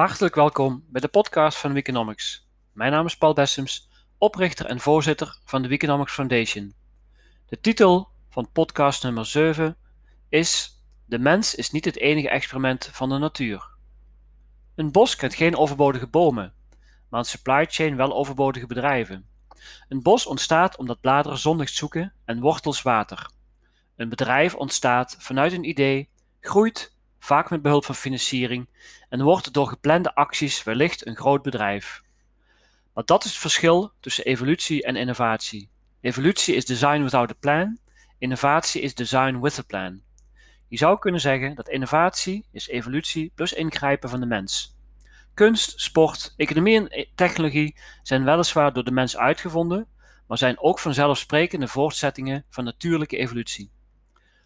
[0.00, 2.48] Hartelijk welkom bij de podcast van Weekonomics.
[2.72, 3.88] Mijn naam is Paul Bessems,
[4.18, 6.74] oprichter en voorzitter van de Weekonomics Foundation.
[7.46, 9.76] De titel van podcast nummer 7
[10.28, 13.68] is De mens is niet het enige experiment van de natuur.
[14.74, 16.52] Een bos kent geen overbodige bomen,
[17.08, 19.28] maar een supply chain wel overbodige bedrijven.
[19.88, 23.30] Een bos ontstaat omdat bladeren zonlicht zoeken en wortels water.
[23.96, 26.08] Een bedrijf ontstaat vanuit een idee,
[26.40, 28.68] groeit, vaak met behulp van financiering,
[29.08, 32.02] en wordt door geplande acties wellicht een groot bedrijf.
[32.94, 35.68] Maar dat is het verschil tussen evolutie en innovatie.
[36.00, 37.78] Evolutie is design without a plan,
[38.18, 40.02] innovatie is design with a plan.
[40.68, 44.76] Je zou kunnen zeggen dat innovatie is evolutie plus ingrijpen van de mens.
[45.34, 49.86] Kunst, sport, economie en technologie zijn weliswaar door de mens uitgevonden,
[50.26, 53.70] maar zijn ook vanzelfsprekende voortzettingen van natuurlijke evolutie.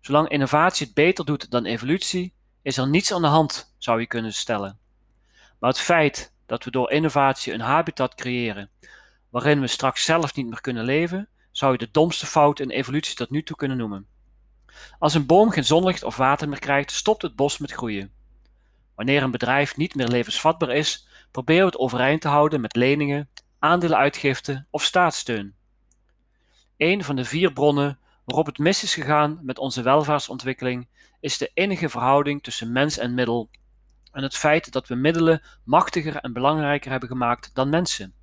[0.00, 2.32] Zolang innovatie het beter doet dan evolutie,
[2.66, 4.78] is er niets aan de hand, zou je kunnen stellen.
[5.58, 8.70] Maar het feit dat we door innovatie een habitat creëren
[9.30, 13.16] waarin we straks zelf niet meer kunnen leven, zou je de domste fout in evolutie
[13.16, 14.06] tot nu toe kunnen noemen.
[14.98, 18.12] Als een boom geen zonlicht of water meer krijgt, stopt het bos met groeien.
[18.94, 23.28] Wanneer een bedrijf niet meer levensvatbaar is, proberen we het overeind te houden met leningen,
[23.58, 25.54] aandelenuitgiften of staatssteun.
[26.76, 30.88] Een van de vier bronnen waarop het mis is gegaan met onze welvaartsontwikkeling
[31.20, 33.50] is de enige verhouding tussen mens en middel
[34.12, 38.14] en het feit dat we middelen machtiger en belangrijker hebben gemaakt dan mensen.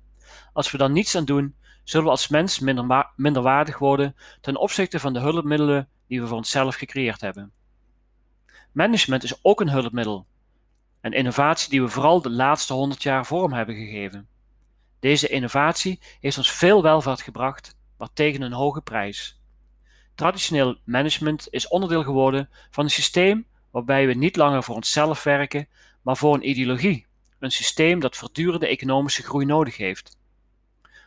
[0.52, 4.56] Als we daar niets aan doen, zullen we als mens minder, minder waardig worden ten
[4.56, 7.52] opzichte van de hulpmiddelen die we voor onszelf gecreëerd hebben.
[8.72, 10.26] Management is ook een hulpmiddel,
[11.00, 14.28] een innovatie die we vooral de laatste honderd jaar vorm hebben gegeven.
[15.00, 19.42] Deze innovatie heeft ons veel welvaart gebracht, maar tegen een hoge prijs.
[20.14, 25.68] Traditioneel management is onderdeel geworden van een systeem waarbij we niet langer voor onszelf werken,
[26.02, 27.06] maar voor een ideologie,
[27.38, 30.18] een systeem dat voortdurende economische groei nodig heeft.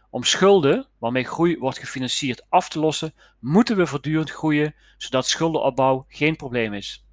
[0.10, 6.06] Om schulden, waarmee groei wordt gefinancierd, af te lossen, moeten we voortdurend groeien, zodat schuldenopbouw
[6.08, 7.06] geen probleem is.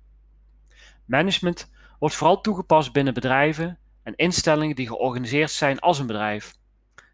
[1.04, 6.54] Management wordt vooral toegepast binnen bedrijven en instellingen die georganiseerd zijn als een bedrijf.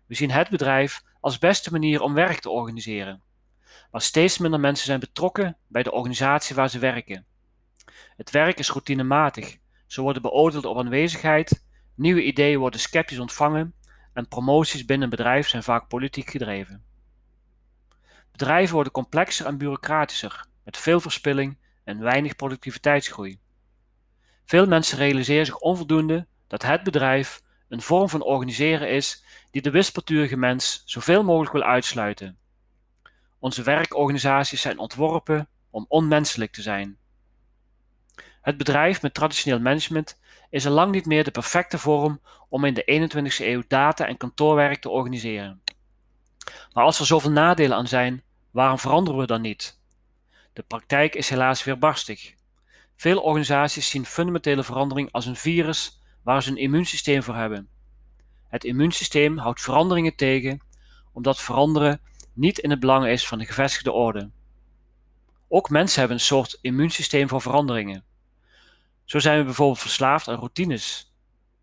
[0.06, 3.22] We zien het bedrijf als beste manier om werk te organiseren
[3.90, 7.26] maar steeds minder mensen zijn betrokken bij de organisatie waar ze werken.
[8.16, 11.64] Het werk is routinematig, ze worden beoordeeld op aanwezigheid,
[11.94, 13.74] nieuwe ideeën worden sceptisch ontvangen
[14.12, 16.84] en promoties binnen een bedrijf zijn vaak politiek gedreven.
[18.32, 23.38] Bedrijven worden complexer en bureaucratischer, met veel verspilling en weinig productiviteitsgroei.
[24.44, 29.70] Veel mensen realiseren zich onvoldoende dat het bedrijf een vorm van organiseren is die de
[29.70, 32.39] wispelturige mens zoveel mogelijk wil uitsluiten
[33.40, 36.98] onze werkorganisaties zijn ontworpen om onmenselijk te zijn.
[38.40, 40.18] Het bedrijf met traditioneel management
[40.50, 44.16] is al lang niet meer de perfecte vorm om in de 21ste eeuw data- en
[44.16, 45.62] kantoorwerk te organiseren.
[46.72, 49.78] Maar als er zoveel nadelen aan zijn, waarom veranderen we dan niet?
[50.52, 52.34] De praktijk is helaas weerbarstig.
[52.96, 57.68] Veel organisaties zien fundamentele verandering als een virus waar ze een immuunsysteem voor hebben.
[58.48, 60.60] Het immuunsysteem houdt veranderingen tegen,
[61.12, 62.00] omdat veranderen
[62.40, 64.30] niet in het belang is van de gevestigde orde.
[65.48, 68.04] Ook mensen hebben een soort immuunsysteem voor veranderingen.
[69.04, 71.14] Zo zijn we bijvoorbeeld verslaafd aan routines,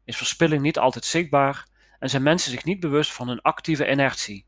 [0.06, 1.68] is verspilling niet altijd zichtbaar
[2.00, 4.46] en zijn mensen zich niet bewust van hun actieve inertie.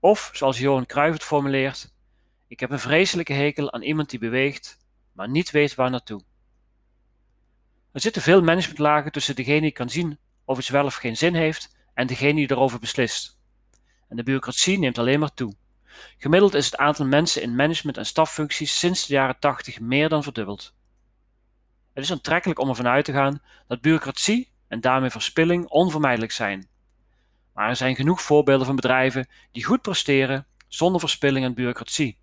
[0.00, 1.94] Of, zoals Johan Cruijff het formuleert,
[2.46, 4.78] ik heb een vreselijke hekel aan iemand die beweegt,
[5.12, 6.22] maar niet weet waar naartoe.
[7.92, 11.34] Er zitten veel managementlagen tussen degene die kan zien of iets wel of geen zin
[11.34, 13.40] heeft en degene die erover beslist
[14.12, 15.54] en de bureaucratie neemt alleen maar toe.
[16.18, 20.22] Gemiddeld is het aantal mensen in management- en staffuncties sinds de jaren 80 meer dan
[20.22, 20.74] verdubbeld.
[21.92, 26.68] Het is aantrekkelijk om ervan uit te gaan dat bureaucratie en daarmee verspilling onvermijdelijk zijn.
[27.54, 32.18] Maar er zijn genoeg voorbeelden van bedrijven die goed presteren zonder verspilling en bureaucratie.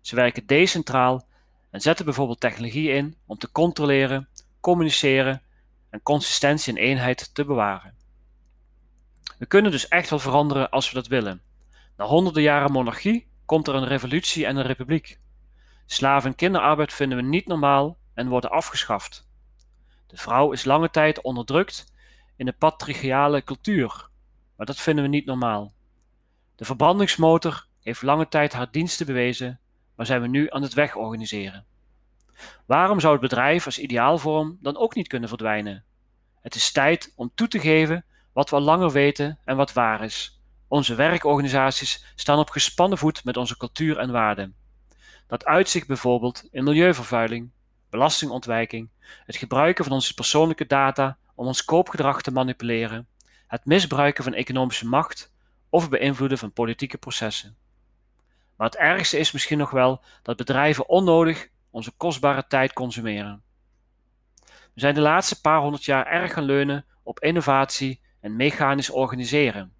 [0.00, 1.26] Ze werken decentraal
[1.70, 4.28] en zetten bijvoorbeeld technologie in om te controleren,
[4.60, 5.42] communiceren
[5.90, 7.94] en consistentie en eenheid te bewaren.
[9.38, 11.42] We kunnen dus echt wel veranderen als we dat willen.
[11.96, 15.20] Na honderden jaren monarchie komt er een revolutie en een republiek.
[15.86, 19.28] Slaven- en kinderarbeid vinden we niet normaal en worden afgeschaft.
[20.06, 21.92] De vrouw is lange tijd onderdrukt
[22.36, 24.08] in de patriarchale cultuur,
[24.56, 25.72] maar dat vinden we niet normaal.
[26.54, 29.60] De verbrandingsmotor heeft lange tijd haar diensten bewezen,
[29.94, 31.64] maar zijn we nu aan het wegorganiseren.
[32.66, 35.84] Waarom zou het bedrijf als ideaalvorm dan ook niet kunnen verdwijnen?
[36.40, 38.04] Het is tijd om toe te geven
[38.36, 40.40] wat we al langer weten en wat waar is.
[40.68, 44.54] Onze werkorganisaties staan op gespannen voet met onze cultuur en waarden.
[45.26, 47.50] Dat uitzicht bijvoorbeeld in milieuvervuiling,
[47.90, 48.90] belastingontwijking,
[49.24, 53.08] het gebruiken van onze persoonlijke data om ons koopgedrag te manipuleren,
[53.46, 55.32] het misbruiken van economische macht
[55.68, 57.56] of het beïnvloeden van politieke processen.
[58.56, 63.42] Maar het ergste is misschien nog wel dat bedrijven onnodig onze kostbare tijd consumeren.
[64.44, 69.72] We zijn de laatste paar honderd jaar erg gaan leunen op innovatie en mechanisch organiseren.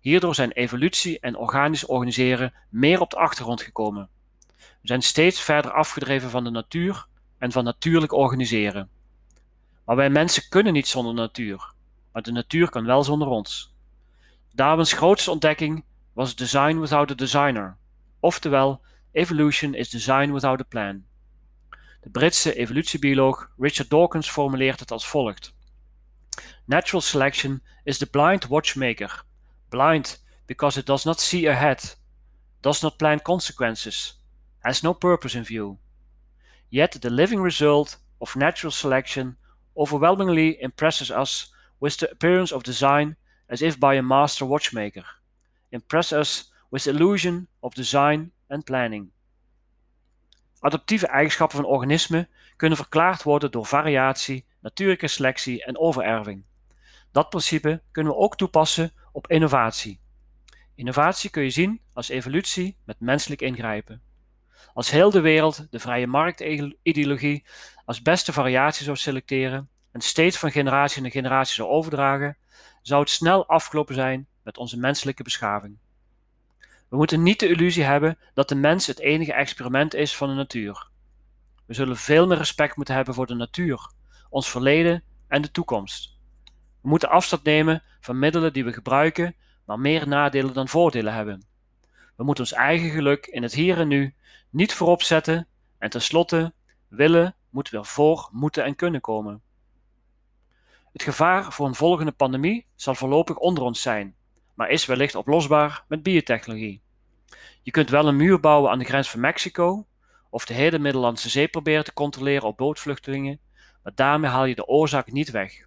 [0.00, 4.08] Hierdoor zijn evolutie en organisch organiseren meer op de achtergrond gekomen.
[4.56, 7.06] We zijn steeds verder afgedreven van de natuur
[7.38, 8.88] en van natuurlijk organiseren.
[9.84, 11.72] Maar wij mensen kunnen niet zonder natuur,
[12.12, 13.74] maar de natuur kan wel zonder ons.
[14.52, 17.76] Darwins grootste ontdekking was design without a designer,
[18.20, 18.80] oftewel
[19.12, 21.04] evolution is design without a plan.
[22.00, 25.56] De Britse evolutiebioloog Richard Dawkins formuleert het als volgt:
[26.66, 29.10] Natural selection is the blind watchmaker,
[29.70, 31.94] blind because it does not see ahead,
[32.62, 34.14] does not plan consequences,
[34.64, 35.78] has no purpose in view.
[36.70, 39.36] Yet the living result of natural selection
[39.74, 45.04] overwhelmingly impresses us with the appearance of design as if by a master watchmaker,
[45.70, 49.10] impress us with the illusion of design and planning.
[50.60, 56.44] Adaptieve eigenschappen van organismen kunnen verklaard worden door variatie, natuurlijke selectie en overerving.
[57.12, 60.00] Dat principe kunnen we ook toepassen op innovatie.
[60.74, 64.02] Innovatie kun je zien als evolutie met menselijk ingrijpen.
[64.74, 67.44] Als heel de wereld de vrije marktideologie
[67.84, 72.36] als beste variatie zou selecteren en steeds van generatie naar generatie zou overdragen,
[72.82, 75.78] zou het snel afgelopen zijn met onze menselijke beschaving.
[76.88, 80.34] We moeten niet de illusie hebben dat de mens het enige experiment is van de
[80.34, 80.88] natuur.
[81.66, 83.90] We zullen veel meer respect moeten hebben voor de natuur,
[84.28, 86.16] ons verleden en de toekomst.
[86.80, 91.46] We moeten afstand nemen van middelen die we gebruiken, maar meer nadelen dan voordelen hebben.
[92.16, 94.14] We moeten ons eigen geluk in het hier en nu
[94.50, 95.46] niet voorop zetten
[95.78, 96.52] en tenslotte
[96.88, 99.42] willen moeten we voor moeten en kunnen komen.
[100.92, 104.14] Het gevaar voor een volgende pandemie zal voorlopig onder ons zijn,
[104.54, 106.82] maar is wellicht oplosbaar met biotechnologie.
[107.62, 109.86] Je kunt wel een muur bouwen aan de grens van Mexico
[110.30, 113.40] of de hele Middellandse Zee proberen te controleren op bootvluchtelingen,
[113.88, 115.66] maar daarmee haal je de oorzaak niet weg.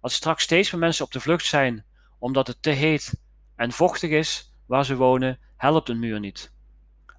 [0.00, 1.84] Als straks steeds meer mensen op de vlucht zijn
[2.18, 3.20] omdat het te heet
[3.56, 6.52] en vochtig is waar ze wonen, helpt een muur niet.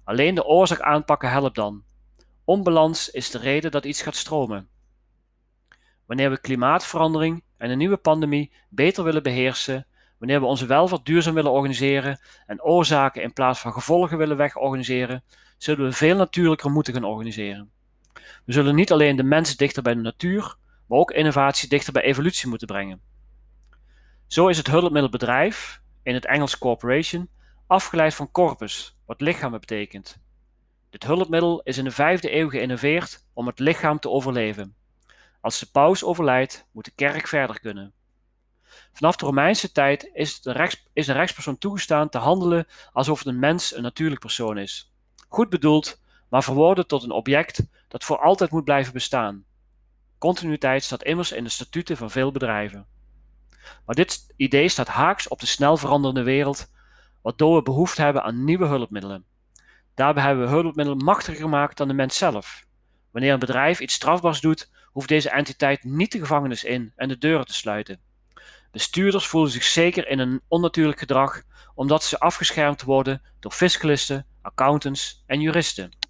[0.04, 1.84] Alleen de oorzaak aanpakken helpt dan.
[2.44, 4.68] Onbalans is de reden dat iets gaat stromen.
[6.06, 9.86] Wanneer we klimaatverandering en een nieuwe pandemie beter willen beheersen,
[10.18, 15.24] wanneer we onze welvaart duurzaam willen organiseren en oorzaken in plaats van gevolgen willen wegorganiseren,
[15.56, 17.72] zullen we veel natuurlijker moeten gaan organiseren.
[18.44, 20.56] We zullen niet alleen de mens dichter bij de natuur,
[20.86, 23.00] maar ook innovatie dichter bij evolutie moeten brengen.
[24.26, 27.28] Zo is het hulpmiddelbedrijf, in het Engels corporation,
[27.66, 30.18] afgeleid van corpus, wat lichaam betekent.
[30.90, 34.76] Dit hulpmiddel is in de vijfde eeuw geïnnoveerd om het lichaam te overleven.
[35.40, 37.92] Als de paus overlijdt, moet de kerk verder kunnen.
[38.92, 40.40] Vanaf de Romeinse tijd is
[40.92, 44.92] is de rechtspersoon toegestaan te handelen alsof een mens een natuurlijk persoon is.
[45.28, 46.00] Goed bedoeld,
[46.34, 49.44] maar verwoorden tot een object dat voor altijd moet blijven bestaan.
[50.18, 52.86] Continuïteit staat immers in de statuten van veel bedrijven.
[53.86, 56.70] Maar dit idee staat haaks op de snel veranderende wereld,
[57.22, 59.24] waardoor we behoefte hebben aan nieuwe hulpmiddelen.
[59.94, 62.66] Daarbij hebben we hulpmiddelen machtiger gemaakt dan de mens zelf.
[63.10, 67.18] Wanneer een bedrijf iets strafbaars doet, hoeft deze entiteit niet de gevangenis in en de
[67.18, 68.00] deuren te sluiten.
[68.70, 71.42] Bestuurders voelen zich zeker in een onnatuurlijk gedrag
[71.74, 76.02] omdat ze afgeschermd worden door fiscalisten, accountants en juristen.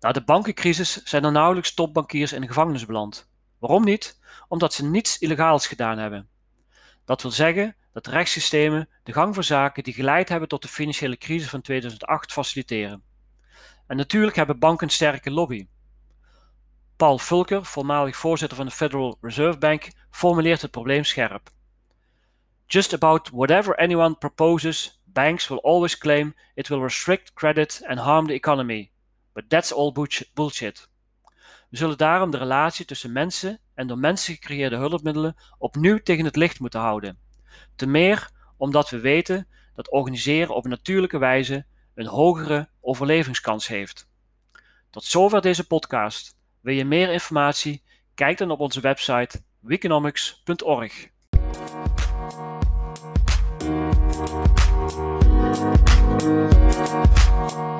[0.00, 3.28] Na de bankencrisis zijn er nauwelijks topbankiers in de gevangenis beland.
[3.58, 4.20] Waarom niet?
[4.48, 6.28] Omdat ze niets illegaals gedaan hebben.
[7.04, 11.16] Dat wil zeggen dat rechtssystemen de gang van zaken die geleid hebben tot de financiële
[11.16, 13.02] crisis van 2008 faciliteren.
[13.86, 15.66] En natuurlijk hebben banken een sterke lobby.
[16.96, 21.50] Paul Fulker, voormalig voorzitter van de Federal Reserve Bank, formuleert het probleem scherp.
[22.66, 28.26] Just about whatever anyone proposes, banks will always claim it will restrict credit and harm
[28.26, 28.90] the economy.
[29.36, 29.92] But that's all
[30.34, 30.88] bullshit.
[31.70, 36.36] We zullen daarom de relatie tussen mensen en door mensen gecreëerde hulpmiddelen opnieuw tegen het
[36.36, 37.18] licht moeten houden.
[37.74, 44.08] Te meer omdat we weten dat organiseren op een natuurlijke wijze een hogere overlevingskans heeft.
[44.90, 46.36] Tot zover deze podcast.
[46.60, 47.82] Wil je meer informatie?
[48.14, 51.08] Kijk dan op onze website weekonomics.org.
[56.58, 57.75] Thank